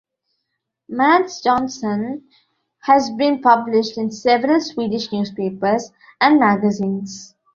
[0.89, 2.23] Mats Jonsson
[2.81, 7.35] has been published in several Swedish newspapers and magazines.